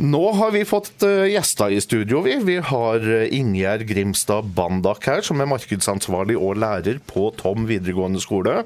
Nå 0.00 0.32
har 0.32 0.50
vi 0.50 0.62
fått 0.64 1.02
eh, 1.04 1.26
gjester 1.28 1.74
i 1.76 1.80
studio. 1.84 2.22
Vi, 2.24 2.38
vi 2.48 2.54
har 2.64 3.04
eh, 3.04 3.34
Ingjerd 3.36 3.82
Grimstad 3.84 4.46
Bandak 4.56 5.04
her, 5.04 5.20
som 5.20 5.42
er 5.42 5.48
markedsansvarlig 5.50 6.38
og 6.40 6.56
lærer 6.62 7.02
på 7.04 7.26
Tom 7.36 7.66
videregående 7.68 8.22
skole. 8.24 8.62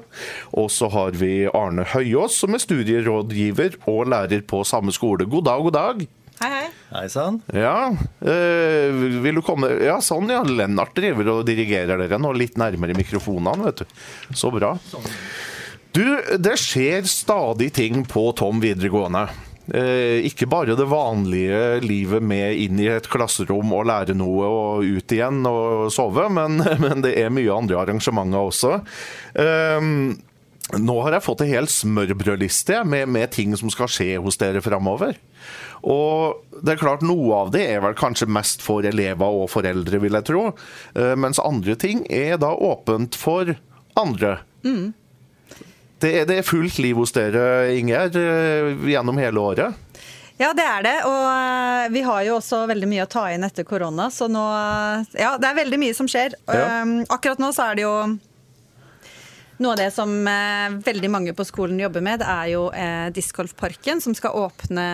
Og 0.55 0.69
så 0.71 0.87
har 0.93 1.17
vi 1.19 1.49
Arne 1.51 1.83
Høyås, 1.91 2.37
som 2.39 2.55
er 2.55 2.63
studierådgiver 2.63 3.75
og 3.83 4.07
lærer 4.13 4.45
på 4.47 4.61
samme 4.63 4.95
skole. 4.95 5.27
God 5.27 5.49
dag, 5.49 5.65
god 5.65 5.75
dag. 5.75 6.05
Hei, 6.39 6.51
hei. 6.53 6.69
Hei 6.93 7.03
sann. 7.11 7.41
Ja, 7.51 7.91
øh, 7.91 9.01
vil 9.25 9.35
du 9.35 9.43
komme 9.43 9.73
Ja, 9.83 9.97
sånn 10.03 10.31
ja. 10.31 10.39
Lennart 10.47 10.95
driver 10.95 11.33
og 11.33 11.49
dirigerer 11.49 11.99
dere 11.99 12.19
nå 12.21 12.31
litt 12.39 12.55
nærmere 12.61 12.95
mikrofonene, 12.95 13.73
vet 13.73 13.83
du. 13.83 13.99
Så 14.31 14.53
bra. 14.55 14.77
Du, 15.91 16.05
det 16.39 16.55
skjer 16.63 17.03
stadig 17.11 17.73
ting 17.75 18.05
på 18.07 18.29
Tom 18.39 18.63
videregående. 18.63 19.25
Eh, 19.73 20.21
ikke 20.29 20.45
bare 20.49 20.75
det 20.77 20.85
vanlige 20.89 21.79
livet 21.81 22.21
med 22.21 22.59
inn 22.61 22.79
i 22.81 22.89
et 22.93 23.09
klasserom 23.09 23.73
og 23.73 23.87
lære 23.89 24.13
noe 24.17 24.45
og 24.45 24.85
ut 24.85 25.15
igjen 25.15 25.41
og 25.49 25.89
sove, 25.93 26.27
men, 26.29 26.61
men 26.83 27.01
det 27.05 27.15
er 27.21 27.33
mye 27.33 27.53
andre 27.53 27.81
arrangementer 27.81 28.51
også. 28.51 28.79
Um, 29.33 30.15
nå 30.81 30.95
har 31.05 31.13
jeg 31.13 31.25
fått 31.25 31.43
en 31.45 31.51
hel 31.51 31.67
smørbrødliste 31.69 32.79
med, 32.89 33.09
med 33.13 33.29
ting 33.33 33.53
som 33.57 33.69
skal 33.73 33.89
skje 33.91 34.15
hos 34.21 34.39
dere 34.41 34.63
framover. 34.65 35.17
Og 35.85 36.41
det 36.65 36.73
er 36.73 36.81
klart 36.81 37.05
Noe 37.05 37.43
av 37.43 37.51
det 37.53 37.67
er 37.69 37.83
vel 37.83 37.97
kanskje 37.97 38.29
mest 38.29 38.65
for 38.65 38.85
elever 38.85 39.41
og 39.43 39.51
foreldre, 39.53 40.01
vil 40.01 40.17
jeg 40.17 40.27
tro. 40.29 40.47
Eh, 40.97 41.13
mens 41.21 41.41
andre 41.41 41.77
ting 41.77 42.01
er 42.09 42.39
da 42.41 42.53
åpent 42.53 43.17
for 43.17 43.53
andre. 44.01 44.39
Mm. 44.65 44.93
Det, 46.01 46.11
er, 46.11 46.27
det 46.27 46.39
er 46.39 46.47
fullt 46.47 46.77
liv 46.83 46.97
hos 46.99 47.13
dere, 47.15 47.71
Ingjerd, 47.77 48.17
eh, 48.19 48.73
gjennom 48.91 49.19
hele 49.21 49.39
året. 49.41 49.81
Ja, 50.35 50.51
det 50.51 50.65
er 50.67 50.83
det. 50.83 50.95
Og 51.07 51.25
eh, 51.31 51.87
vi 51.95 52.03
har 52.03 52.23
jo 52.27 52.37
også 52.41 52.65
veldig 52.67 52.89
mye 52.91 53.05
å 53.05 53.11
ta 53.11 53.29
inn 53.31 53.47
etter 53.47 53.67
korona. 53.67 54.09
Så 54.11 54.27
nå 54.31 54.43
Ja, 55.15 55.35
det 55.39 55.47
er 55.51 55.61
veldig 55.61 55.79
mye 55.79 55.95
som 55.95 56.09
skjer. 56.11 56.35
Ja. 56.51 56.83
Akkurat 57.07 57.39
nå 57.39 57.53
så 57.55 57.69
er 57.69 57.79
det 57.79 57.85
jo 57.87 57.95
noe 59.61 59.73
av 59.73 59.79
det 59.79 59.87
som 59.95 60.11
eh, 60.27 60.75
veldig 60.85 61.09
mange 61.11 61.33
på 61.35 61.45
skolen 61.47 61.79
jobber 61.79 62.03
med, 62.03 62.19
det 62.21 62.27
er 62.27 62.51
jo 62.51 62.67
eh, 62.75 63.07
Discgolfparken, 63.15 64.01
som 64.03 64.15
skal 64.17 64.35
åpne 64.35 64.85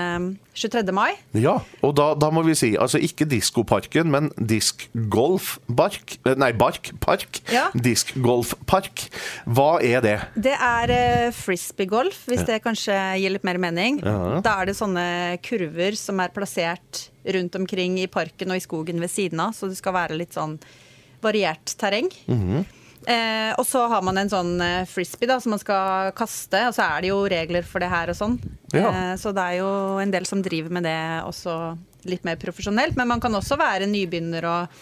23. 0.53 0.83
mai. 0.93 1.15
Ja, 1.37 1.55
og 1.81 1.95
da, 1.97 2.11
da 2.19 2.29
må 2.33 2.43
vi 2.45 2.55
si 2.57 2.73
altså 2.79 2.99
ikke 3.01 3.25
Diskoparken, 3.31 4.11
men 4.11 4.29
Diskgolfbark 4.35 6.17
Nei, 6.37 6.51
Bark 6.57 6.91
Park. 7.03 7.41
Ja. 7.53 7.69
Diskgolfpark. 7.73 9.05
Hva 9.49 9.71
er 9.85 10.03
det? 10.05 10.17
Det 10.49 10.55
er 10.57 10.93
eh, 10.95 11.29
frisbeegolf, 11.35 12.25
hvis 12.29 12.45
det 12.47 12.61
kanskje 12.65 12.97
gir 13.21 13.35
litt 13.35 13.47
mer 13.47 13.61
mening. 13.61 14.01
Ja. 14.03 14.41
Da 14.43 14.59
er 14.61 14.69
det 14.69 14.77
sånne 14.79 15.05
kurver 15.45 15.97
som 15.99 16.21
er 16.21 16.33
plassert 16.35 17.07
rundt 17.33 17.55
omkring 17.57 17.99
i 18.01 18.09
parken 18.11 18.53
og 18.53 18.57
i 18.59 18.63
skogen 18.63 19.01
ved 19.01 19.11
siden 19.13 19.41
av, 19.43 19.55
så 19.57 19.69
det 19.69 19.77
skal 19.79 19.95
være 19.97 20.17
litt 20.19 20.37
sånn 20.37 20.59
variert 21.21 21.75
terreng. 21.77 22.09
Mhm. 22.27 22.63
Eh, 23.09 23.51
og 23.57 23.65
så 23.65 23.87
har 23.89 24.03
man 24.05 24.19
en 24.21 24.29
sånn 24.29 24.53
eh, 24.61 24.83
frisbee 24.89 25.29
da, 25.29 25.39
som 25.41 25.55
man 25.55 25.61
skal 25.61 26.11
kaste, 26.17 26.59
og 26.69 26.75
så 26.77 26.85
er 26.85 27.01
det 27.01 27.09
jo 27.09 27.21
regler 27.31 27.65
for 27.65 27.81
det 27.81 27.89
her 27.89 28.11
og 28.13 28.17
sånn. 28.17 28.35
Ja. 28.75 28.91
Eh, 28.91 29.13
så 29.21 29.33
det 29.33 29.45
er 29.45 29.61
jo 29.63 29.71
en 30.03 30.13
del 30.13 30.27
som 30.29 30.43
driver 30.45 30.73
med 30.77 30.85
det 30.85 30.99
også 31.25 31.55
litt 32.09 32.25
mer 32.27 32.39
profesjonelt. 32.41 32.97
Men 32.99 33.09
man 33.09 33.21
kan 33.23 33.35
også 33.37 33.57
være 33.61 33.89
nybegynner 33.89 34.47
og 34.49 34.79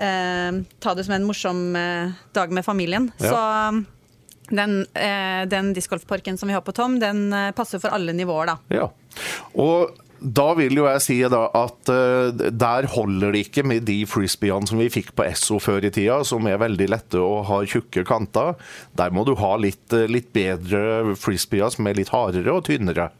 eh, 0.00 0.64
ta 0.80 0.96
det 0.96 1.06
som 1.06 1.16
en 1.18 1.28
morsom 1.28 1.62
eh, 1.76 2.18
dag 2.36 2.52
med 2.54 2.66
familien. 2.66 3.10
Ja. 3.20 3.30
Så 3.30 4.54
den, 4.54 4.80
eh, 4.96 5.44
den 5.48 5.72
discgolfparken 5.76 6.38
som 6.40 6.48
vi 6.48 6.56
har 6.56 6.64
på 6.64 6.72
Tom, 6.72 6.98
den 7.00 7.28
passer 7.56 7.82
for 7.82 7.92
alle 7.92 8.16
nivåer, 8.16 8.54
da. 8.54 8.58
Ja. 8.72 8.88
Og 9.60 9.98
da 10.18 10.48
vil 10.58 10.80
jo 10.80 10.86
jeg 10.88 11.02
si 11.04 11.16
at 11.26 11.92
eh, 11.92 12.48
der 12.50 12.88
holder 12.90 13.34
det 13.34 13.44
ikke 13.46 13.64
med 13.66 13.86
de 13.88 14.00
frisbeene 14.08 14.66
som 14.68 14.80
vi 14.80 14.90
fikk 14.92 15.12
på 15.18 15.26
Esso 15.28 15.60
før 15.62 15.86
i 15.86 15.92
tida, 15.94 16.20
som 16.26 16.46
er 16.50 16.60
veldig 16.60 16.88
lette 16.90 17.22
og 17.22 17.46
har 17.50 17.68
tjukke 17.70 18.04
kanter. 18.08 18.56
Der 18.98 19.14
må 19.14 19.24
du 19.28 19.34
ha 19.38 19.54
litt, 19.60 19.86
eh, 19.94 20.08
litt 20.10 20.32
bedre 20.34 21.14
frisbeer 21.18 21.70
som 21.74 21.86
er 21.86 21.98
litt 22.00 22.12
hardere 22.14 22.56
og 22.56 22.66
tynnere. 22.68 23.10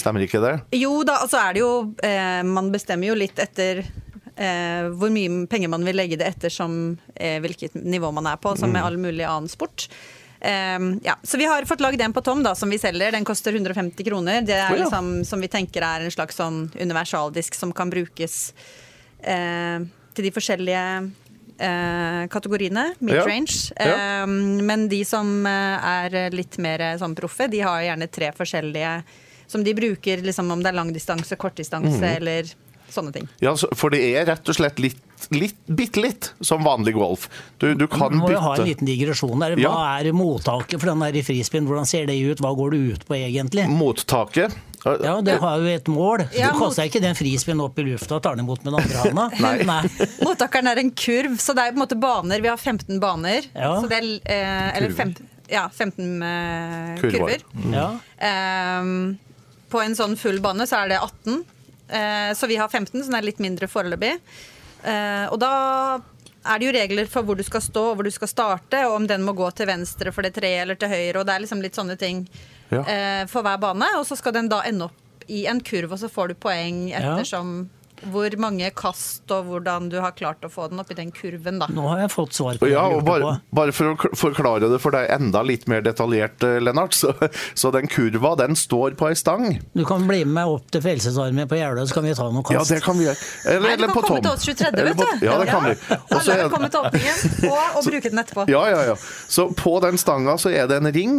Stemmer 0.00 0.24
ikke 0.24 0.42
det? 0.42 0.54
Jo 0.80 1.00
da, 1.06 1.20
altså 1.24 1.40
er 1.42 1.56
det 1.56 1.60
jo 1.60 1.72
eh, 2.06 2.40
Man 2.46 2.70
bestemmer 2.72 3.10
jo 3.10 3.18
litt 3.18 3.40
etter 3.42 3.82
eh, 3.82 4.88
hvor 4.96 5.12
mye 5.12 5.44
penger 5.50 5.72
man 5.72 5.84
vil 5.86 5.98
legge 5.98 6.18
det 6.20 6.30
etter 6.30 6.52
som 6.52 6.96
eh, 7.14 7.38
hvilket 7.42 7.76
nivå 7.76 8.12
man 8.16 8.30
er 8.30 8.40
på, 8.40 8.54
som 8.58 8.72
med 8.72 8.84
all 8.84 8.98
mulig 9.00 9.26
annen 9.28 9.50
sport. 9.50 9.90
Eh, 10.40 10.78
ja. 11.06 11.16
Så 11.22 11.38
vi 11.38 11.48
har 11.48 11.64
fått 11.68 11.80
lagd 11.84 12.00
en 12.00 12.12
på 12.16 12.24
Tom 12.24 12.42
da, 12.42 12.54
som 12.54 12.70
vi 12.70 12.78
selger. 12.80 13.12
Den 13.12 13.24
koster 13.28 13.52
150 13.52 14.04
kroner. 14.04 14.42
Det 14.42 14.56
er 14.56 14.78
liksom, 14.78 15.20
som 15.24 15.40
vi 15.40 15.48
tenker 15.52 15.84
er 15.86 16.06
en 16.06 16.14
slags 16.14 16.40
sånn 16.40 16.66
universaldisk 16.80 17.58
som 17.58 17.74
kan 17.76 17.92
brukes 17.92 18.52
uh, 19.26 19.84
til 20.14 20.26
de 20.26 20.32
forskjellige 20.34 20.84
uh, 21.60 22.26
kategoriene. 22.32 22.94
Midrange. 22.98 23.72
Ja. 23.76 24.22
Eh, 24.22 24.26
men 24.62 24.88
de 24.88 25.04
som 25.04 25.46
eh, 25.46 25.90
er 25.92 26.34
litt 26.34 26.58
mer 26.62 26.80
eh, 26.80 26.96
sånn 27.00 27.16
proffe, 27.18 27.48
de 27.50 27.62
har 27.64 27.82
gjerne 27.84 28.08
tre 28.12 28.32
forskjellige 28.36 28.94
som 29.50 29.64
de 29.66 29.74
bruker 29.74 30.22
liksom 30.22 30.50
om 30.54 30.62
det 30.62 30.70
er 30.70 30.78
langdistanse, 30.78 31.36
kortdistanse 31.40 31.98
mm. 31.98 32.10
eller 32.16 32.52
sånne 32.94 33.12
ting. 33.14 33.28
Ja, 33.40 33.54
For 33.74 33.90
det 33.90 34.00
er 34.14 34.26
rett 34.26 34.48
og 34.48 34.56
slett 34.56 34.78
litt, 34.82 34.98
litt 35.30 35.56
bitte 35.66 36.00
litt 36.02 36.32
som 36.40 36.62
vanlig 36.64 36.94
golf. 36.96 37.28
Du, 37.58 37.74
du 37.74 37.86
kan 37.90 38.10
Du 38.12 38.18
må 38.22 38.30
jo 38.32 38.40
ha 38.40 38.54
en 38.56 38.64
liten 38.66 38.86
digresjon 38.88 39.38
der. 39.40 39.56
Hva 39.56 39.62
Ja. 39.62 39.98
er 40.00 40.12
mottaket 40.16 40.80
for 40.80 40.90
den 40.92 41.00
der 41.04 41.22
frisbeen? 41.26 41.66
Hvordan 41.68 41.86
ser 41.86 42.06
det 42.06 42.16
ut? 42.20 42.40
Hva 42.40 42.54
går 42.56 42.70
det 42.76 42.80
ut 42.94 43.06
på 43.08 43.16
egentlig? 43.18 43.68
mottaket. 43.68 44.54
Ja, 44.80 45.20
Det 45.20 45.34
har 45.42 45.58
jo 45.60 45.66
et 45.68 45.84
mål. 45.92 46.22
Ja, 46.32 46.52
du 46.54 46.58
kaster 46.58 46.86
ikke 46.88 47.02
den 47.04 47.14
frispinnen 47.14 47.60
opp 47.60 47.76
i 47.78 47.82
lufta 47.84 48.16
og 48.16 48.22
tar 48.24 48.34
den 48.38 48.46
imot 48.46 48.64
med 48.64 48.72
den 48.72 48.80
andre 48.80 49.02
handa. 49.04 49.26
Nei. 49.68 50.06
Mottakeren 50.24 50.70
er 50.72 50.78
en 50.80 50.90
kurv, 50.96 51.36
så 51.36 51.52
det 51.54 51.66
er 51.66 51.74
på 51.74 51.76
en 51.76 51.82
måte 51.84 51.98
baner. 52.00 52.40
Vi 52.40 52.48
har 52.48 52.56
15 52.56 52.98
baner. 53.02 53.44
Ja. 53.52 53.74
Så 53.82 53.90
det 53.92 53.98
er, 54.00 54.08
eh, 54.24 54.76
eller 54.78 54.88
Kurver. 54.94 54.96
fem, 54.96 55.28
ja, 55.52 55.66
15 55.68 56.22
eh, 56.22 56.94
Kurver. 57.02 57.18
kurver. 57.44 57.74
Ja. 57.76 57.90
Ehm, 58.24 59.18
på 59.70 59.82
en 59.84 59.94
sånn 59.94 60.16
full 60.18 60.40
bane 60.40 60.64
så 60.66 60.80
er 60.84 60.88
det 60.94 60.98
18. 61.04 61.44
Eh, 61.90 62.32
så 62.34 62.46
vi 62.46 62.56
har 62.56 62.68
15, 62.68 63.04
som 63.04 63.14
er 63.18 63.26
litt 63.26 63.38
mindre 63.42 63.66
foreløpig. 63.70 64.14
Eh, 64.84 65.26
og 65.30 65.38
da 65.42 65.52
er 66.46 66.58
det 66.58 66.66
jo 66.70 66.72
regler 66.72 67.08
for 67.10 67.26
hvor 67.26 67.36
du 67.36 67.42
skal 67.44 67.60
stå 67.60 67.82
og 67.90 67.98
hvor 67.98 68.06
du 68.06 68.10
skal 68.14 68.30
starte, 68.30 68.84
og 68.88 68.94
om 69.02 69.06
den 69.10 69.22
må 69.26 69.34
gå 69.36 69.50
til 69.58 69.68
venstre 69.68 70.12
for 70.14 70.22
det 70.24 70.32
treet 70.38 70.62
eller 70.62 70.78
til 70.80 70.88
høyre. 70.88 71.20
og 71.20 71.26
Det 71.28 71.34
er 71.34 71.44
liksom 71.44 71.60
litt 71.62 71.76
sånne 71.76 71.98
ting 72.00 72.26
Ja. 72.70 72.84
eh, 72.86 73.26
for 73.26 73.42
hver 73.42 73.58
bane. 73.60 73.86
Og 73.98 74.06
så 74.06 74.16
skal 74.16 74.32
den 74.32 74.48
da 74.48 74.62
ende 74.62 74.84
opp 74.88 75.24
i 75.28 75.44
en 75.46 75.60
kurv, 75.60 75.92
og 75.92 75.98
så 75.98 76.08
får 76.10 76.28
du 76.28 76.34
poeng 76.34 76.88
Ja. 76.90 77.16
Hvor 78.08 78.32
mange 78.40 78.70
kast 78.76 79.30
og 79.34 79.44
hvordan 79.50 79.88
du 79.92 79.98
har 80.00 80.14
klart 80.16 80.44
å 80.46 80.50
få 80.52 80.68
den 80.70 80.80
opp 80.80 80.90
i 80.90 80.96
den 80.98 81.10
kurven, 81.12 81.58
da. 81.60 81.66
Nå 81.72 81.84
har 81.90 82.00
jeg 82.04 82.12
fått 82.14 82.32
svar 82.38 82.56
på 82.60 82.66
det 82.66 82.72
Ja, 82.72 82.86
og 82.88 83.04
bare, 83.04 83.34
bare 83.52 83.74
for 83.76 83.92
å 83.92 84.10
forklare 84.16 84.70
det 84.72 84.78
for 84.80 84.94
deg 84.96 85.10
enda 85.12 85.42
litt 85.44 85.66
mer 85.70 85.82
detaljert, 85.84 86.42
eh, 86.46 86.58
Lennart. 86.64 86.96
Så, 86.96 87.12
så 87.54 87.70
den 87.74 87.88
kurva, 87.90 88.34
den 88.40 88.56
står 88.56 88.96
på 89.00 89.08
ei 89.10 89.14
stang. 89.18 89.58
Du 89.76 89.84
kan 89.88 90.06
bli 90.08 90.22
med 90.24 90.34
meg 90.40 90.54
opp 90.56 90.70
til 90.72 90.82
Frelsesarmeen 90.84 91.48
på 91.50 91.58
Jeløya, 91.60 91.86
så 91.90 91.98
kan 91.98 92.08
vi 92.08 92.14
ta 92.16 92.26
noen 92.30 92.40
Ja, 92.50 92.60
kast. 92.62 92.72
det 92.74 92.80
kan 92.84 92.98
vi 92.98 93.06
gjøre. 93.08 93.28
Eller, 93.54 93.68
Nei, 93.68 93.76
du 93.76 93.84
kan 93.86 93.94
på 93.94 94.02
komme 94.06 94.22
Tom. 94.22 94.24
til 94.24 94.32
oss 94.32 94.48
23., 94.48 94.84
vet 94.90 95.00
du. 95.04 95.26
Ja, 95.26 95.38
det 95.42 95.48
kan 95.50 95.64
vi. 95.68 95.74
Og 95.76 96.16
så 96.16 96.20
Alle 96.20 96.32
er 96.32 96.38
er- 96.38 96.42
velkommen 96.48 96.70
til 96.70 96.80
åpningen, 96.80 97.50
og, 97.50 97.58
og 97.76 97.84
bruke 97.90 98.10
den 98.14 98.22
etterpå. 98.24 98.46
Ja, 98.52 98.62
ja, 98.72 98.80
ja. 98.92 98.96
Så 99.28 99.48
på 99.56 99.76
den 99.84 99.98
stanga 100.00 100.36
så 100.40 100.52
er 100.54 100.66
det 100.70 100.80
en 100.80 100.90
ring, 100.94 101.18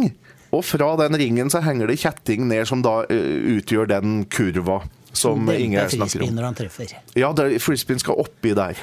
og 0.52 0.64
fra 0.68 0.90
den 1.00 1.16
ringen 1.16 1.48
så 1.52 1.62
henger 1.64 1.86
det 1.88 2.00
kjetting 2.02 2.48
ned 2.50 2.66
som 2.68 2.82
da 2.84 2.98
uh, 3.08 3.38
utgjør 3.56 3.88
den 3.88 4.24
kurva 4.32 4.82
som 5.12 5.50
Inge 5.52 5.82
er 5.82 5.92
snakker 5.92 6.24
om. 6.24 6.38
han 6.48 6.56
treffer. 6.58 6.96
Ja, 7.18 7.32
det, 7.36 7.60
frisbeen 7.62 8.00
skal 8.02 8.18
oppi 8.22 8.54
der. 8.56 8.80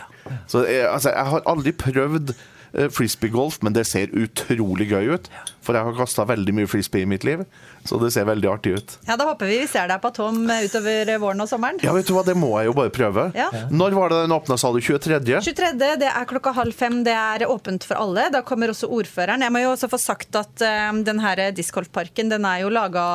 Så 0.47 0.63
jeg, 0.67 0.85
altså, 0.89 1.13
jeg 1.15 1.25
har 1.33 1.45
aldri 1.49 1.73
prøvd 1.73 2.33
frisbeegolf, 2.73 3.61
men 3.65 3.73
det 3.73 3.85
ser 3.89 4.11
utrolig 4.13 4.89
gøy 4.91 5.15
ut. 5.15 5.29
For 5.65 5.75
jeg 5.75 5.85
har 5.85 5.95
kasta 5.97 6.23
veldig 6.25 6.53
mye 6.55 6.69
frisbee 6.69 7.03
i 7.03 7.07
mitt 7.09 7.25
liv, 7.27 7.41
så 7.85 7.97
det 8.01 8.09
ser 8.15 8.25
veldig 8.25 8.47
artig 8.49 8.71
ut. 8.79 8.93
Ja, 9.07 9.17
Da 9.19 9.25
håper 9.27 9.49
vi 9.49 9.59
vi 9.59 9.67
ser 9.67 9.89
deg 9.91 9.99
på 10.01 10.09
Tom 10.15 10.39
utover 10.49 11.11
våren 11.21 11.43
og 11.43 11.49
sommeren. 11.51 11.81
Ja, 11.83 11.91
vet 11.93 12.07
du 12.07 12.13
hva, 12.15 12.23
det 12.25 12.35
må 12.39 12.53
jeg 12.57 12.69
jo 12.69 12.75
bare 12.77 12.93
prøve. 12.95 13.25
Ja. 13.37 13.49
Når 13.69 13.97
var 13.97 14.13
det 14.13 14.21
den 14.23 14.33
åpna, 14.33 14.57
sa 14.57 14.71
du? 14.73 14.79
23.? 14.79 15.41
23. 15.45 15.71
det 15.99 16.07
er 16.09 16.29
klokka 16.29 16.53
halv 16.55 16.73
fem. 16.77 17.01
Det 17.05 17.13
er 17.13 17.45
åpent 17.49 17.85
for 17.85 17.99
alle. 17.99 18.29
Da 18.33 18.41
kommer 18.47 18.71
også 18.73 18.89
ordføreren. 18.95 19.43
Jeg 19.45 19.53
må 19.53 19.61
jo 19.65 19.73
også 19.75 19.89
få 19.91 19.99
sagt 20.01 20.39
at 20.39 20.65
um, 20.89 21.03
den 21.05 21.19
her 21.21 21.43
discgolfparken 21.55 22.31
den 22.31 22.47
er 22.47 22.63
jo 22.63 22.71
laga 22.73 23.05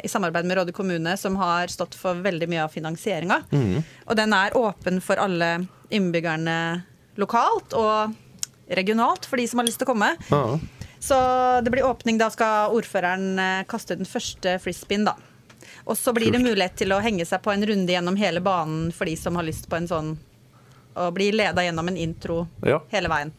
i 0.00 0.08
samarbeid 0.08 0.46
med 0.48 0.60
Råde 0.60 0.72
kommune, 0.76 1.16
som 1.18 1.36
har 1.40 1.68
stått 1.72 1.96
for 1.98 2.18
veldig 2.24 2.48
mye 2.50 2.64
av 2.64 2.72
finansieringa. 2.72 3.42
Og 4.06 4.16
den 4.18 4.32
er 4.36 4.56
åpen 4.58 5.00
for 5.04 5.20
alle 5.20 5.52
innbyggerne 5.90 6.56
lokalt 7.20 7.74
og 7.76 8.14
regionalt, 8.70 9.26
for 9.26 9.40
de 9.40 9.46
som 9.50 9.60
har 9.60 9.66
lyst 9.68 9.80
til 9.82 9.88
å 9.88 9.92
komme. 9.92 10.12
Ah. 10.30 10.58
Så 11.00 11.16
det 11.64 11.72
blir 11.72 11.86
åpning. 11.88 12.18
Da 12.20 12.28
skal 12.30 12.74
ordføreren 12.76 13.34
kaste 13.38 13.64
kaste 13.70 13.96
den 13.96 14.08
første 14.08 14.58
frisbeen, 14.62 15.06
da. 15.08 15.16
Og 15.88 15.96
så 15.98 16.12
blir 16.12 16.32
det 16.32 16.42
mulighet 16.42 16.76
til 16.76 16.92
å 16.92 17.00
henge 17.02 17.24
seg 17.26 17.42
på 17.42 17.52
en 17.52 17.64
runde 17.66 17.92
gjennom 17.92 18.16
hele 18.20 18.42
banen 18.44 18.90
for 18.92 19.08
de 19.08 19.16
som 19.16 19.36
har 19.38 19.46
lyst 19.46 19.68
på 19.70 19.78
en 19.80 19.88
sånn 19.88 20.10
Å 21.00 21.06
bli 21.14 21.30
leda 21.32 21.62
gjennom 21.62 21.86
en 21.88 21.96
intro 21.96 22.48
Ja. 22.66 22.80
hele 22.90 23.08
veien. 23.08 23.30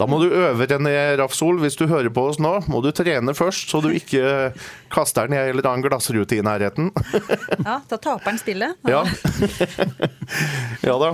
Da 0.00 0.06
må 0.08 0.18
du 0.22 0.28
øve, 0.30 0.66
René 0.66 0.94
Rafsol. 1.20 1.60
Hvis 1.62 1.76
du 1.78 1.86
hører 1.90 2.10
på 2.14 2.24
oss 2.30 2.40
nå, 2.42 2.54
må 2.72 2.80
du 2.84 2.90
trene 2.96 3.34
først, 3.36 3.70
så 3.70 3.80
du 3.84 3.90
ikke 3.92 4.52
kaster 4.92 5.28
den 5.28 5.36
i 5.36 5.40
en 5.40 5.52
eller 5.52 5.68
annen 5.70 5.84
glassrute 5.86 6.38
i 6.38 6.44
nærheten. 6.44 6.90
Ja, 7.62 7.78
Da 7.88 7.96
taper 7.96 8.32
han 8.32 8.38
spillet. 8.40 8.78
Ja. 8.88 9.04
ja 10.88 10.96
da. 10.98 11.10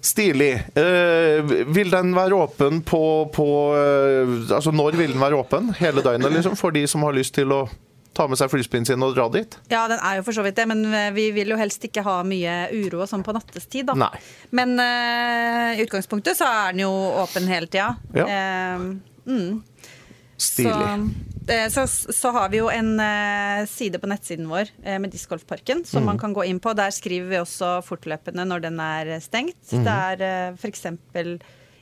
Stilig. 0.00 0.52
Eh, 0.78 1.52
vil 1.74 1.92
den 1.92 2.14
være 2.16 2.38
åpen 2.46 2.80
på, 2.86 3.02
på 3.34 3.46
eh, 3.76 4.32
Altså 4.56 4.72
når 4.72 4.96
vil 4.98 5.12
den 5.14 5.22
være 5.22 5.38
åpen? 5.42 5.72
Hele 5.80 6.04
døgnet, 6.04 6.32
liksom? 6.32 6.56
For 6.58 6.74
de 6.74 6.86
som 6.90 7.04
har 7.06 7.16
lyst 7.16 7.36
til 7.36 7.52
å 7.54 7.64
ta 8.20 8.26
med 8.28 8.36
seg 8.40 8.50
flyspinnen 8.52 8.88
sin 8.88 9.04
og 9.06 9.14
dra 9.16 9.26
dit? 9.32 9.56
Ja, 9.72 9.86
den 9.90 10.00
er 10.04 10.18
jo 10.20 10.24
for 10.26 10.36
så 10.36 10.44
vidt 10.44 10.58
det, 10.60 10.66
men 10.68 10.84
eh, 10.92 11.08
vi 11.16 11.30
vil 11.36 11.54
jo 11.54 11.58
helst 11.60 11.84
ikke 11.88 12.04
ha 12.04 12.18
mye 12.26 12.66
uro 12.76 13.00
og 13.02 13.08
sånn 13.10 13.24
på 13.24 13.32
nattestid, 13.36 13.88
da. 13.88 13.96
Nei. 13.96 14.12
Men 14.56 14.76
uh, 14.76 15.72
i 15.72 15.80
utgangspunktet 15.86 16.36
så 16.38 16.48
er 16.48 16.74
den 16.76 16.84
jo 16.84 16.92
åpen 17.22 17.48
hele 17.50 17.70
tida. 17.70 17.94
Ja. 18.16 18.28
Uh, 18.28 19.30
mm. 19.30 19.62
Stilig. 20.40 20.88
Så, 21.68 21.82
så, 21.90 22.12
så 22.14 22.30
har 22.32 22.48
vi 22.52 22.60
jo 22.60 22.68
en 22.72 22.94
side 23.68 23.98
på 24.00 24.08
nettsiden 24.08 24.46
vår 24.48 24.70
med 25.02 25.10
discgolfparken 25.12 25.82
som 25.84 26.04
Mm. 26.04 26.06
man 26.06 26.20
kan 26.22 26.32
gå 26.36 26.44
inn 26.46 26.60
på. 26.62 26.72
Der 26.78 26.94
skriver 26.94 27.26
vi 27.28 27.40
også 27.40 27.72
fortløpende 27.84 28.46
når 28.46 28.62
den 28.68 28.78
er 28.80 29.10
stengt. 29.20 29.58
Mm. 29.72 29.82
Det 29.84 29.96
er 30.22 30.54
f.eks. 30.54 30.86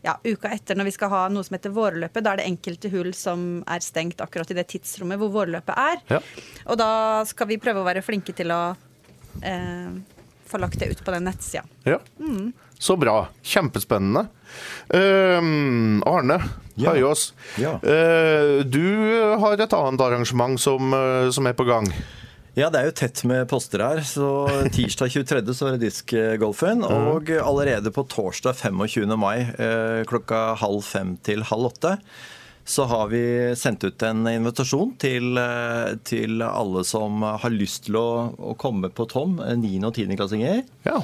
Ja, 0.08 0.14
uka 0.24 0.48
etter 0.54 0.78
når 0.78 0.88
vi 0.88 0.94
skal 0.96 1.10
ha 1.12 1.22
noe 1.32 1.44
som 1.44 1.58
heter 1.58 1.72
vårløpet. 1.76 2.24
Da 2.24 2.32
er 2.32 2.40
det 2.40 2.48
enkelte 2.48 2.88
hull 2.92 3.10
som 3.16 3.62
er 3.68 3.84
stengt 3.84 4.22
akkurat 4.24 4.48
i 4.54 4.56
det 4.56 4.64
tidsrommet 4.72 5.20
hvor 5.20 5.34
vårløpet 5.34 5.74
er. 5.74 6.04
Ja. 6.14 6.20
Og 6.64 6.78
da 6.80 6.92
skal 7.28 7.50
vi 7.50 7.60
prøve 7.60 7.82
å 7.82 7.88
være 7.88 8.04
flinke 8.06 8.32
til 8.36 8.54
å 8.54 8.62
eh, 9.44 9.90
få 10.48 10.60
lagt 10.62 10.80
det 10.80 10.88
ut 10.94 11.04
på 11.04 11.12
den 11.12 11.28
nettsida. 11.28 11.66
Ja. 11.84 11.98
Så 12.78 12.96
bra. 12.96 13.26
Kjempespennende. 13.42 14.28
Uh, 14.94 16.00
Arne 16.08 16.40
Ja. 16.78 16.94
Høyås, 16.94 17.32
Ja. 17.58 17.74
Uh, 17.82 18.62
du 18.64 18.86
har 19.42 19.58
et 19.58 19.72
annet 19.74 20.00
arrangement 20.00 20.60
som, 20.60 20.94
uh, 20.94 21.28
som 21.34 21.46
er 21.50 21.58
på 21.58 21.66
gang. 21.68 21.90
Ja, 22.58 22.72
det 22.74 22.80
er 22.80 22.88
jo 22.88 22.96
tett 22.98 23.20
med 23.28 23.46
poster 23.50 23.84
her. 23.84 24.00
Så 24.02 24.26
tirsdag 24.74 25.12
23. 25.14 25.54
så 25.54 25.68
er 25.68 25.76
det 25.76 25.86
diskgolfen. 25.86 26.82
Og 26.82 27.30
allerede 27.38 27.92
på 27.94 28.02
torsdag 28.10 28.58
25. 28.58 29.14
mai 29.14 29.36
eh, 29.46 30.02
klokka 30.08 30.56
halv 30.58 30.82
fem 30.82 31.14
til 31.22 31.46
halv 31.46 31.70
åtte 31.70 31.94
så 32.68 32.84
har 32.84 33.08
vi 33.08 33.22
sendt 33.56 33.84
ut 33.84 34.02
en 34.04 34.26
invitasjon 34.28 34.90
til, 35.00 35.38
eh, 35.40 35.94
til 36.04 36.42
alle 36.44 36.82
som 36.84 37.22
har 37.24 37.54
lyst 37.54 37.86
til 37.86 37.96
å, 37.96 38.08
å 38.36 38.52
komme 38.60 38.90
på 38.92 39.06
Tom, 39.08 39.38
eh, 39.40 39.56
9. 39.56 39.86
og 39.88 39.94
10. 39.94 40.18
klassinger. 40.20 40.60
Ja. 40.84 40.98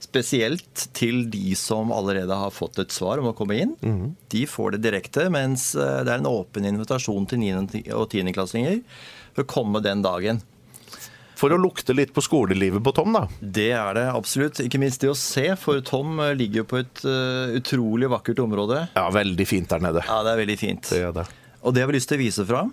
Spesielt 0.00 0.86
til 0.96 1.26
de 1.28 1.52
som 1.60 1.92
allerede 1.92 2.38
har 2.40 2.54
fått 2.56 2.80
et 2.80 2.94
svar 2.94 3.20
om 3.20 3.28
å 3.28 3.34
komme 3.36 3.58
inn. 3.60 3.74
De 4.32 4.46
får 4.48 4.78
det 4.78 4.84
direkte, 4.86 5.28
mens 5.28 5.74
eh, 5.76 6.00
det 6.06 6.14
er 6.14 6.22
en 6.22 6.30
åpen 6.30 6.64
invitasjon 6.64 7.28
til 7.28 7.44
9. 7.44 7.84
og 7.92 8.08
10. 8.08 8.32
klassinger 8.32 8.80
for 9.34 9.44
å 9.44 9.50
komme 9.58 9.84
den 9.84 10.00
dagen. 10.06 10.40
For 11.40 11.54
å 11.54 11.58
lukte 11.60 11.94
litt 11.96 12.12
på 12.12 12.20
skolelivet 12.24 12.84
på 12.84 12.92
Tom, 12.92 13.14
da. 13.16 13.24
Det 13.40 13.70
er 13.72 13.96
det 13.96 14.06
absolutt. 14.12 14.60
Ikke 14.60 14.80
minst 14.82 15.00
det 15.00 15.08
å 15.08 15.16
se, 15.16 15.46
for 15.56 15.80
Tom 15.86 16.20
eh, 16.20 16.34
ligger 16.36 16.62
jo 16.62 16.68
på 16.68 16.80
et 16.82 17.02
uh, 17.06 17.54
utrolig 17.56 18.10
vakkert 18.12 18.42
område. 18.44 18.82
Ja, 18.92 19.06
veldig 19.14 19.46
fint 19.48 19.72
der 19.72 19.80
nede. 19.80 20.04
Ja, 20.04 20.20
det 20.26 20.34
er 20.34 20.42
veldig 20.42 20.58
fint. 20.60 20.92
Det 20.92 21.00
er 21.08 21.16
det. 21.16 21.24
Og 21.64 21.72
det 21.76 21.84
har 21.84 21.88
vi 21.88 21.96
lyst 21.96 22.12
til 22.12 22.20
å 22.20 22.24
vise 22.24 22.44
fra. 22.48 22.66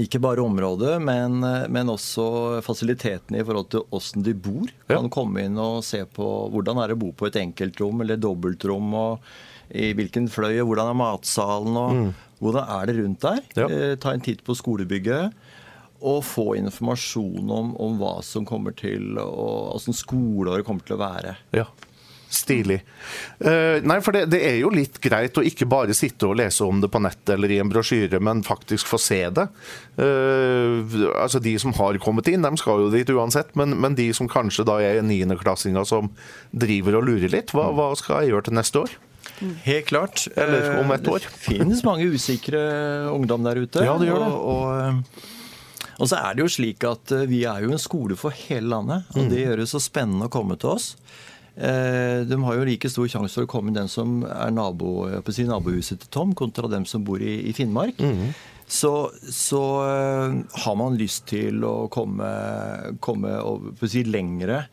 Ikke 0.00 0.20
bare 0.22 0.40
området, 0.40 0.96
men, 1.02 1.42
eh, 1.44 1.68
men 1.68 1.92
også 1.92 2.24
fasilitetene 2.64 3.42
i 3.42 3.44
forhold 3.44 3.70
til 3.74 3.84
åssen 3.96 4.24
de 4.24 4.32
bor. 4.32 4.72
Ja. 4.86 4.96
Kan 4.96 5.12
komme 5.12 5.44
inn 5.44 5.60
og 5.60 5.82
se 5.84 6.06
på 6.08 6.26
hvordan 6.54 6.80
er 6.80 6.92
det 6.92 6.98
å 6.98 7.04
bo 7.04 7.12
på 7.16 7.28
et 7.28 7.40
enkeltrom 7.42 8.00
eller 8.04 8.20
dobbeltrom. 8.20 8.92
og 8.94 9.30
i 9.70 9.92
hvilken 9.94 10.26
fløy, 10.26 10.56
og 10.64 10.72
hvordan 10.72 10.88
er 10.90 10.98
matsalen, 10.98 11.76
og 11.78 12.40
hvordan 12.42 12.70
er 12.74 12.88
det 12.88 12.96
rundt 12.96 13.22
der? 13.22 13.42
Ja. 13.54 13.68
Eh, 13.70 13.92
ta 14.02 14.10
en 14.10 14.24
titt 14.24 14.42
på 14.42 14.56
skolebygget. 14.58 15.36
Og 16.00 16.24
få 16.24 16.54
informasjon 16.56 17.50
om, 17.52 17.74
om 17.76 18.00
hva 18.00 18.18
som 18.24 18.46
kommer 18.48 18.72
til, 18.76 19.18
og 19.20 19.76
åssen 19.76 19.96
skoleåret 19.96 20.64
kommer 20.66 20.86
til 20.86 20.96
å 20.96 21.02
være. 21.02 21.36
Ja. 21.56 21.68
Stilig. 22.30 22.76
Uh, 23.42 23.82
nei, 23.82 23.96
for 24.06 24.14
det, 24.14 24.28
det 24.30 24.38
er 24.46 24.60
jo 24.60 24.68
litt 24.70 25.00
greit 25.02 25.34
å 25.34 25.42
ikke 25.42 25.66
bare 25.66 25.96
sitte 25.98 26.28
og 26.28 26.36
lese 26.38 26.62
om 26.62 26.78
det 26.78 26.86
på 26.94 27.00
nettet 27.02 27.32
eller 27.34 27.50
i 27.50 27.58
en 27.58 27.72
brosjyre, 27.72 28.20
men 28.22 28.44
faktisk 28.46 28.86
få 28.86 29.00
se 29.02 29.18
det. 29.34 29.48
Uh, 29.98 30.86
altså 31.18 31.42
De 31.42 31.56
som 31.58 31.74
har 31.74 31.98
kommet 32.02 32.30
inn, 32.30 32.46
de 32.46 32.62
skal 32.62 32.84
jo 32.84 32.92
dit 32.94 33.10
uansett, 33.10 33.50
men, 33.58 33.74
men 33.82 33.98
de 33.98 34.12
som 34.14 34.30
kanskje 34.30 34.64
da 34.68 34.78
er 34.78 35.02
niendeklassinger 35.02 35.88
som 35.90 36.12
driver 36.54 37.00
og 37.00 37.08
lurer 37.10 37.34
litt, 37.34 37.50
hva, 37.56 37.72
hva 37.74 37.90
skal 37.98 38.22
jeg 38.22 38.36
gjøre 38.36 38.46
til 38.46 38.60
neste 38.60 38.84
år? 38.86 38.96
Helt 39.64 39.86
klart. 39.90 40.28
Eller 40.36 40.78
om 40.78 40.90
et 40.94 41.06
Eh, 41.06 41.12
år. 41.12 41.26
Det 41.26 41.42
finnes 41.48 41.82
mange 41.84 42.06
usikre 42.12 42.60
ungdom 43.10 43.42
der 43.44 43.62
ute. 43.64 43.84
Ja, 43.84 43.98
det 43.98 44.06
gjør 44.10 44.22
det. 44.22 44.30
Og, 44.30 44.46
og, 44.54 45.28
og 46.00 46.08
så 46.08 46.16
er 46.18 46.34
det 46.34 46.42
jo 46.46 46.52
slik 46.56 46.84
at 46.88 47.12
eh, 47.12 47.26
vi 47.30 47.42
er 47.44 47.62
jo 47.66 47.70
en 47.76 47.78
skole 47.82 48.16
for 48.16 48.30
hele 48.32 48.66
landet. 48.72 49.04
Og 49.14 49.26
Mm. 49.26 49.28
det 49.30 49.42
gjør 49.46 49.56
det 49.62 49.68
så 49.68 49.80
spennende 49.84 50.26
å 50.26 50.32
komme 50.32 50.56
til 50.58 50.70
oss. 50.74 50.96
Eh, 51.56 52.24
De 52.24 52.36
har 52.44 52.54
jo 52.56 52.64
like 52.64 52.88
stor 52.88 53.06
sjanse 53.10 53.34
for 53.36 53.44
å 53.44 53.50
komme 53.50 53.74
den 53.74 53.88
som 53.88 54.22
er 54.24 54.50
nabo, 54.50 55.08
si, 55.30 55.44
nabohuset 55.44 56.00
til 56.00 56.08
Tom, 56.10 56.32
kontra 56.34 56.68
dem 56.70 56.86
som 56.86 57.04
bor 57.04 57.20
i, 57.20 57.52
Finnmark. 57.52 57.98
Mm. 58.00 58.32
Så, 58.70 59.10
så 59.34 59.60
eh, 59.82 60.34
har 60.64 60.76
man 60.78 60.96
lyst 60.96 61.26
til 61.26 61.60
å 61.66 61.88
komme, 61.90 62.28
komme 63.02 63.36
og, 63.42 63.72
si, 63.84 64.04
lengre 64.04 64.66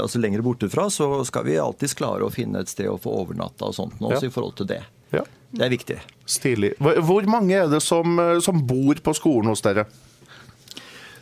altså 0.00 0.16
lengre 0.16 0.40
borte 0.40 0.64
fra, 0.72 0.86
så 0.88 1.22
skal 1.28 1.44
vi 1.44 1.58
alltids 1.60 1.92
klare 1.92 2.24
å 2.24 2.30
finne 2.32 2.62
et 2.64 2.70
sted 2.72 2.88
å 2.88 2.94
få 2.96 3.12
overnatta 3.20 3.66
og 3.68 3.74
sånt 3.76 3.98
nå, 4.00 4.08
Ja. 4.08 4.16
også 4.16 4.30
i 4.30 4.32
forhold 4.32 4.54
til 4.56 4.66
det. 4.70 4.78
Ja, 5.12 5.20
Det 5.52 5.60
er 5.66 5.68
viktig. 5.74 5.98
Stilig. 6.24 6.70
Hvor 6.80 7.26
mange 7.28 7.52
er 7.52 7.68
det 7.68 7.82
som, 7.84 8.16
som 8.40 8.62
bor 8.66 8.94
på 9.04 9.12
skolen 9.12 9.50
hos 9.52 9.60
dere? 9.60 9.84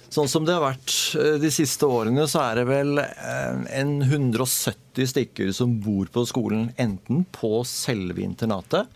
Sånn 0.09 0.29
som 0.31 0.45
det 0.47 0.55
har 0.55 0.63
vært 0.63 0.93
eh, 1.19 1.37
de 1.43 1.51
siste 1.53 1.89
årene, 1.91 2.27
så 2.31 2.43
er 2.45 2.61
det 2.61 2.67
vel 2.69 3.01
eh, 3.03 3.65
en 3.81 3.97
170 4.03 5.11
stykker 5.13 5.51
som 5.57 5.75
bor 5.83 6.09
på 6.13 6.25
skolen, 6.29 6.71
enten 6.81 7.25
på 7.35 7.61
selve 7.69 8.23
internatet 8.25 8.87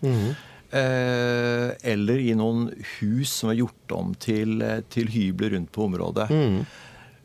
eh, 0.71 1.67
eller 1.93 2.21
i 2.23 2.33
noen 2.39 2.69
hus 2.99 3.33
som 3.41 3.51
er 3.51 3.59
gjort 3.59 3.95
om 3.97 4.13
til, 4.15 4.63
til 4.89 5.11
hybler 5.13 5.55
rundt 5.57 5.71
på 5.75 5.85
området. 5.89 6.29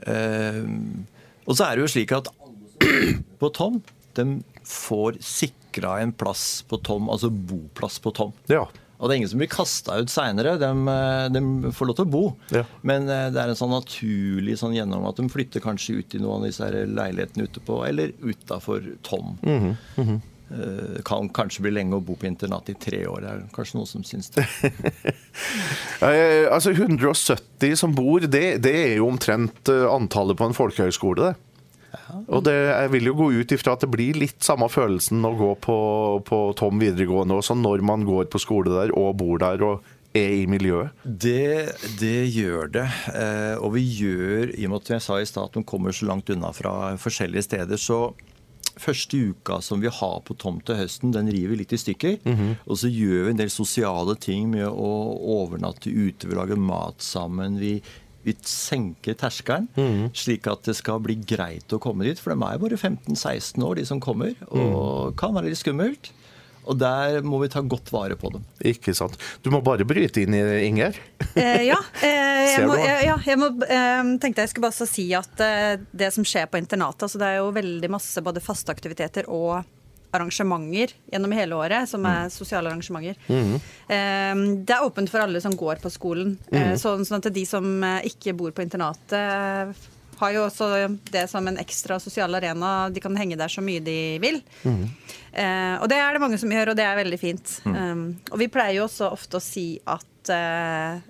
Eh, 0.07 0.65
og 1.47 1.55
så 1.57 1.69
er 1.69 1.77
det 1.79 1.87
jo 1.87 1.93
slik 1.95 2.13
at 2.17 2.29
på 3.41 3.53
Tom, 3.57 3.81
de 4.19 4.27
får 4.67 5.21
sikra 5.23 6.01
en 6.03 6.13
plass 6.13 6.65
på 6.69 6.81
Tom, 6.85 7.09
altså 7.13 7.31
boplass 7.31 8.01
på 8.03 8.13
Tom. 8.17 8.35
Ja. 8.51 8.67
Og 8.97 9.09
det 9.09 9.15
er 9.15 9.21
ingen 9.21 9.33
som 9.33 9.43
blir 9.43 9.53
kasta 9.53 9.99
ut 10.01 10.13
seinere. 10.13 10.57
De, 10.61 10.71
de 11.35 11.73
får 11.77 11.91
lov 11.91 11.99
til 11.99 12.07
å 12.07 12.13
bo. 12.13 12.25
Ja. 12.55 12.63
Men 12.87 13.11
eh, 13.13 13.29
det 13.35 13.43
er 13.43 13.53
en 13.53 13.59
sånn 13.59 13.75
naturlig 13.75 14.57
sånn 14.61 14.77
gjennom 14.77 15.05
at 15.09 15.21
de 15.21 15.29
flytter 15.33 15.65
kanskje 15.65 16.01
ut 16.01 16.17
i 16.17 16.23
noen 16.23 16.41
av 16.41 16.49
disse 16.49 16.71
leilighetene 16.71 17.49
ute 17.49 17.65
på, 17.67 17.83
eller 17.89 18.17
utafor 18.25 18.95
Tom. 19.07 19.37
Mhm, 19.45 20.23
Eh, 20.51 21.03
kan 21.03 21.27
kanskje 21.35 21.65
bli 21.65 21.73
lenge 21.75 21.99
å 21.99 22.03
bo 22.07 22.15
på 22.15 22.29
internat 22.29 22.69
i 22.71 22.77
tre 22.79 23.01
år. 23.11 23.25
Det 23.25 23.31
er 23.33 23.41
kanskje 23.55 23.81
noen 23.81 23.89
som 23.91 24.07
syns 24.07 24.31
det. 24.37 24.47
Eh, 25.97 26.47
altså 26.53 26.75
170 26.75 27.75
som 27.81 27.95
bor, 27.97 28.21
det, 28.21 28.59
det 28.65 28.73
er 28.77 28.95
jo 28.99 29.07
omtrent 29.09 29.69
eh, 29.73 29.87
antallet 29.89 30.37
på 30.37 30.45
en 30.45 30.55
folkehøyskole, 30.57 31.31
det. 31.31 31.56
Og 32.27 32.45
det, 32.47 32.55
jeg 32.55 32.93
vil 32.95 33.11
jo 33.11 33.17
gå 33.19 33.27
ut 33.41 33.53
ifra 33.57 33.77
at 33.77 33.85
det 33.85 33.91
blir 33.93 34.19
litt 34.19 34.43
samme 34.45 34.69
følelsen 34.73 35.25
å 35.27 35.35
gå 35.39 35.51
på, 35.65 35.79
på 36.27 36.41
Tom 36.59 36.81
videregående 36.83 37.39
også, 37.39 37.57
når 37.59 37.85
man 37.87 38.07
går 38.09 38.29
på 38.33 38.43
skole 38.43 38.73
der 38.73 38.95
og 38.97 39.17
bor 39.21 39.41
der 39.43 39.63
og 39.65 39.93
er 40.17 40.33
i 40.43 40.47
miljøet. 40.49 40.95
Det, 41.05 41.73
det 42.01 42.29
gjør 42.33 42.71
det. 42.79 42.87
Eh, 43.13 43.57
og 43.61 43.75
vi 43.77 43.85
gjør, 43.85 44.55
i 44.55 44.65
og 44.67 44.73
med 44.73 44.85
at 44.85 44.95
jeg 44.97 45.05
sa 45.05 45.19
i 45.21 45.29
stad 45.29 45.51
at 45.51 45.59
de 45.59 45.67
kommer 45.67 45.95
så 45.97 46.09
langt 46.09 46.31
unna 46.33 46.53
fra 46.57 46.95
forskjellige 47.01 47.49
steder, 47.51 47.81
så 47.81 48.01
første 48.77 49.17
uka 49.33 49.61
som 49.65 49.81
vi 49.81 49.89
har 49.93 50.19
på 50.27 50.35
Tom 50.37 50.59
til 50.65 50.77
høsten, 50.77 51.15
den 51.15 51.31
river 51.33 51.57
litt 51.57 51.73
i 51.73 51.81
stykker. 51.81 52.19
Og 52.67 52.81
så 52.81 52.91
gjør 52.93 53.27
vi 53.27 53.33
en 53.33 53.41
del 53.41 53.53
sosiale 53.53 54.17
ting 54.21 54.51
med 54.53 54.67
å 54.69 54.91
overnatte 55.39 55.93
ute, 55.93 56.29
vi 56.29 56.37
lager 56.37 56.61
mat 56.61 57.01
sammen. 57.05 57.57
vi 57.61 57.79
vi 58.27 58.35
senker 58.47 59.17
terskelen, 59.19 59.69
slik 60.17 60.49
at 60.51 60.67
det 60.67 60.77
skal 60.79 61.01
bli 61.05 61.19
greit 61.23 61.73
å 61.73 61.81
komme 61.83 62.07
dit. 62.09 62.21
For 62.21 62.35
de 62.35 62.39
er 62.43 62.63
bare 62.63 62.79
15-16 62.79 63.63
år, 63.63 63.79
de 63.79 63.87
som 63.89 64.03
kommer, 64.03 64.35
og 64.51 65.15
kan 65.21 65.37
være 65.37 65.53
litt 65.53 65.63
skummelt. 65.63 66.13
Og 66.67 66.79
der 66.81 67.21
må 67.23 67.39
vi 67.43 67.51
ta 67.51 67.63
godt 67.63 67.93
vare 67.95 68.17
på 68.19 68.31
dem. 68.35 68.45
Ikke 68.67 68.95
sant. 68.97 69.15
Du 69.45 69.53
må 69.55 69.61
bare 69.65 69.87
bryte 69.87 70.25
inn 70.25 70.35
Inger. 70.35 70.99
Eh, 71.35 71.63
ja. 71.69 71.79
Eh, 72.03 72.43
jeg, 72.57 72.67
må, 72.67 72.77
eh, 72.81 73.05
ja 73.07 73.17
jeg 73.23 73.39
må, 73.41 73.53
eh, 73.63 74.03
tenkte 74.23 74.43
jeg 74.43 74.53
skulle 74.53 74.67
bare 74.67 74.79
så 74.81 74.89
si 74.91 75.07
at 75.17 75.43
eh, 75.45 75.79
det 75.95 76.11
som 76.15 76.27
skjer 76.27 76.51
på 76.51 76.61
internatet 76.61 77.07
altså 77.07 77.21
Det 77.23 77.29
er 77.31 77.41
jo 77.41 77.55
veldig 77.55 77.91
masse 77.93 78.23
både 78.25 78.43
faste 78.45 78.75
aktiviteter 78.75 79.31
og 79.31 79.63
arrangementer 80.15 80.95
gjennom 81.13 81.35
hele 81.37 81.59
året, 81.59 81.89
som 81.91 82.05
er 82.09 82.31
sosiale 82.33 82.71
arrangementer. 82.71 83.19
Eh, 83.29 84.45
det 84.67 84.77
er 84.77 84.87
åpent 84.87 85.11
for 85.11 85.25
alle 85.25 85.43
som 85.43 85.57
går 85.57 85.83
på 85.83 85.93
skolen. 85.93 86.37
Eh, 86.51 86.75
sånn, 86.81 87.05
sånn 87.09 87.23
at 87.23 87.33
de 87.35 87.45
som 87.49 87.67
eh, 87.85 88.09
ikke 88.13 88.37
bor 88.39 88.55
på 88.57 88.65
internatet, 88.65 89.77
har 90.17 90.33
jo 90.33 90.47
også 90.47 90.69
det 91.13 91.27
som 91.29 91.45
en 91.49 91.59
ekstra 91.61 91.99
sosial 92.01 92.39
arena. 92.39 92.89
De 92.89 93.03
kan 93.05 93.17
henge 93.19 93.37
der 93.37 93.53
så 93.53 93.61
mye 93.65 93.83
de 93.85 94.17
vil. 94.23 94.41
Eh, 94.65 95.75
og 95.77 95.89
det 95.93 95.99
er 96.01 96.17
det 96.17 96.23
mange 96.23 96.39
som 96.41 96.53
gjør, 96.53 96.73
og 96.73 96.79
det 96.79 96.87
er 96.87 96.97
veldig 96.97 97.21
fint. 97.21 97.59
Um, 97.69 98.07
og 98.31 98.41
vi 98.41 98.49
pleier 98.49 98.79
jo 98.79 98.87
også 98.87 99.11
ofte 99.13 99.37
å 99.37 99.45
si 99.45 99.75
at 99.85 100.33
eh, 100.33 101.05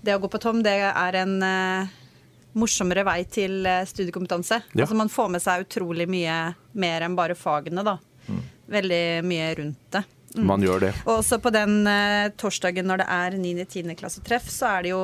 det 0.00 0.14
å 0.16 0.22
gå 0.22 0.30
på 0.32 0.40
Tom, 0.40 0.62
det 0.64 0.78
er 0.88 1.20
en 1.20 1.36
eh, 1.44 1.96
morsommere 2.58 3.04
vei 3.06 3.20
til 3.28 3.66
eh, 3.68 3.84
studiekompetanse. 3.88 4.62
Ja. 4.72 4.84
Altså 4.86 4.96
Man 4.98 5.12
får 5.12 5.32
med 5.34 5.44
seg 5.44 5.66
utrolig 5.66 6.08
mye 6.10 6.38
mer 6.78 7.04
enn 7.06 7.18
bare 7.18 7.36
fagene, 7.38 7.84
da. 7.86 7.98
Veldig 8.68 9.02
mye 9.24 9.48
rundt 9.58 9.96
det. 9.96 10.04
Man 10.36 10.62
gjør 10.62 10.82
det. 10.88 10.92
Og 11.06 11.18
også 11.18 11.38
på 11.40 11.52
den 11.54 11.80
eh, 11.88 12.28
torsdagen 12.38 12.86
når 12.88 13.02
det 13.02 13.08
er 13.14 13.36
9.-10. 13.40 13.94
klassetreff, 13.98 14.50
så 14.52 14.74
er 14.76 14.84
det 14.84 14.92
jo 14.92 15.02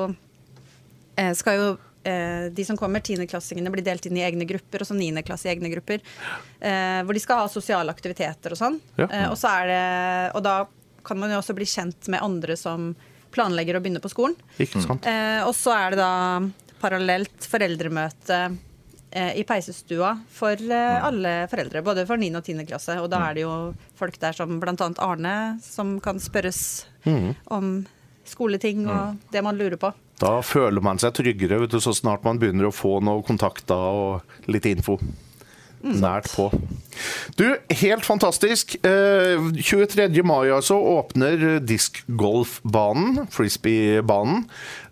eh, 1.16 1.32
Skal 1.38 1.56
jo 1.58 1.68
eh, 2.04 2.50
de 2.52 2.66
som 2.68 2.76
kommer, 2.76 3.00
tiendeklassingene, 3.04 3.72
bli 3.72 3.84
delt 3.86 4.06
inn 4.06 4.18
i 4.20 4.24
egne 4.26 4.46
grupper, 4.48 4.84
og 4.84 4.90
så 4.90 4.96
niendeklasse 4.98 5.48
i 5.48 5.54
egne 5.54 5.72
grupper. 5.72 6.04
Eh, 6.60 7.00
hvor 7.04 7.16
de 7.16 7.24
skal 7.24 7.42
ha 7.42 7.48
sosiale 7.52 7.94
aktiviteter 7.94 8.54
og 8.54 8.60
sånn. 8.60 8.78
Ja. 9.00 9.08
Eh, 9.08 9.26
og, 9.30 9.38
så 9.40 9.54
er 9.62 9.72
det, 9.72 9.82
og 10.36 10.44
da 10.44 10.58
kan 11.04 11.20
man 11.20 11.32
jo 11.32 11.40
også 11.40 11.56
bli 11.56 11.68
kjent 11.68 12.08
med 12.12 12.24
andre 12.24 12.56
som 12.60 12.92
planlegger 13.34 13.78
å 13.78 13.82
begynne 13.82 14.02
på 14.04 14.12
skolen. 14.12 14.36
Ikke 14.62 14.82
sant? 14.84 15.08
Eh, 15.08 15.40
og 15.46 15.54
så 15.56 15.74
er 15.74 15.94
det 15.94 16.04
da 16.04 16.14
parallelt 16.84 17.48
foreldremøte 17.48 18.38
i 19.14 19.44
peisestua 19.46 20.14
for 20.34 20.58
eh, 20.58 21.06
alle 21.06 21.34
foreldre, 21.50 21.82
både 21.86 22.06
for 22.08 22.20
9. 22.20 22.30
og 22.38 22.44
10. 22.44 22.64
klasse. 22.68 22.96
Og 23.02 23.10
da 23.12 23.20
er 23.28 23.36
det 23.36 23.44
jo 23.44 23.56
folk 23.98 24.18
der 24.22 24.36
som 24.36 24.58
bl.a. 24.62 24.88
Arne, 25.04 25.36
som 25.64 25.98
kan 26.04 26.22
spørres 26.22 26.86
om 27.52 27.84
skoleting 28.24 28.86
og 28.88 29.20
det 29.32 29.42
man 29.44 29.58
lurer 29.60 29.76
på. 29.76 29.92
Da 30.22 30.38
føler 30.46 30.82
man 30.84 31.00
seg 31.02 31.14
tryggere 31.16 31.58
vet 31.60 31.74
du, 31.74 31.80
så 31.82 31.92
snart 31.94 32.24
man 32.24 32.38
begynner 32.40 32.68
å 32.68 32.74
få 32.74 32.96
noen 33.04 33.24
kontakter 33.26 33.74
og 33.76 34.50
litt 34.50 34.66
info. 34.70 34.96
Nært 35.84 36.30
på. 36.32 36.46
Du, 37.36 37.44
helt 37.80 38.06
fantastisk. 38.06 38.76
Eh, 38.86 39.40
23. 39.60 40.06
mai 40.24 40.48
altså 40.54 40.78
åpner 40.78 41.58
diskgolfbanen, 41.60 43.26
frisbeebanen. 43.34 44.46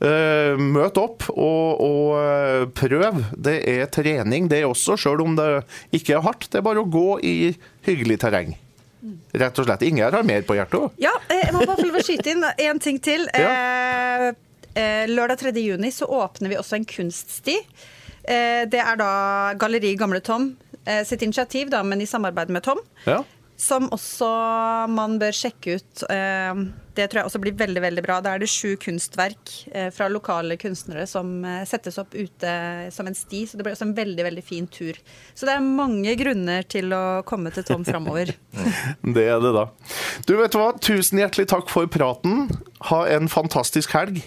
Eh, 0.05 0.59
møt 0.61 0.99
opp 1.01 1.29
og, 1.33 1.81
og 1.81 2.19
eh, 2.21 2.67
prøv. 2.77 3.23
Det 3.33 3.57
er 3.73 3.89
trening 3.95 4.51
det 4.53 4.65
også, 4.69 4.99
sjøl 5.01 5.25
om 5.25 5.39
det 5.39 5.49
ikke 5.97 6.19
er 6.19 6.27
hardt. 6.27 6.51
Det 6.53 6.61
er 6.61 6.67
bare 6.67 6.85
å 6.85 6.91
gå 6.93 7.17
i 7.25 7.37
hyggelig 7.89 8.21
terreng. 8.27 8.53
Rett 9.33 9.59
og 9.59 9.67
slett. 9.67 9.83
Ingjerd 9.87 10.15
har 10.19 10.27
mer 10.27 10.45
på 10.47 10.55
hjertet. 10.59 11.01
Ja, 11.03 11.15
eh, 11.29 11.47
jeg 11.47 11.55
må 11.57 11.65
bare 11.65 11.81
få 11.81 11.89
lov 11.89 12.03
å 12.03 12.05
skyte 12.07 12.35
inn 12.37 12.45
én 12.61 12.83
ting 12.83 13.01
til. 13.03 13.25
Ja. 13.33 14.35
eh, 14.77 15.07
lørdag 15.09 15.41
3. 15.43 15.57
juni 15.59 15.91
så 15.95 16.07
åpner 16.07 16.53
vi 16.53 16.61
også 16.61 16.79
en 16.79 16.87
kunststi. 16.89 17.57
Eh, 18.23 18.63
det 18.71 18.79
er 18.79 19.01
da 19.01 19.11
Galleri 19.59 19.97
Gamle 19.99 20.21
Tom 20.23 20.53
eh, 20.53 20.62
sitt 21.07 21.23
initiativ, 21.23 21.71
da, 21.71 21.83
men 21.87 22.01
i 22.03 22.07
samarbeid 22.11 22.51
med 22.51 22.63
Tom. 22.67 22.81
Ja. 23.07 23.21
Som 23.63 23.85
også 23.95 24.27
man 24.91 25.19
bør 25.23 25.35
sjekke 25.37 25.77
ut. 25.79 26.03
Eh, 26.11 26.63
Det 26.93 27.07
tror 27.09 27.21
jeg 27.23 27.29
også 27.29 27.41
blir 27.41 27.55
veldig 27.57 27.81
veldig 27.81 28.03
bra. 28.05 28.17
Da 28.21 28.35
er 28.35 28.43
det 28.43 28.49
sju 28.51 28.75
kunstverk 28.77 29.53
eh, 29.73 29.87
fra 29.95 30.09
lokale 30.13 30.59
kunstnere 30.61 31.07
som 31.09 31.45
eh, 31.47 31.63
settes 31.69 31.97
opp 32.03 32.13
ute 32.13 32.51
som 32.93 33.07
en 33.09 33.15
sti. 33.17 33.47
Så 33.47 33.57
det 33.57 33.65
blir 33.65 33.73
også 33.77 33.87
en 33.87 33.95
veldig 33.97 34.27
veldig 34.27 34.45
fin 34.45 34.67
tur. 34.67 34.99
Så 35.33 35.47
det 35.49 35.55
er 35.55 35.63
mange 35.65 36.13
grunner 36.21 36.67
til 36.69 36.93
å 36.93 37.23
komme 37.25 37.53
til 37.55 37.65
Tom 37.65 37.87
framover. 37.87 38.35
Det 39.17 39.25
er 39.29 39.41
det, 39.41 39.55
da. 39.55 39.69
Du 40.27 40.35
vet 40.41 40.59
hva, 40.59 40.73
tusen 40.83 41.23
hjertelig 41.23 41.47
takk 41.55 41.71
for 41.73 41.87
praten. 41.87 42.49
Ha 42.91 43.05
en 43.15 43.31
fantastisk 43.31 43.95
helg. 43.97 44.21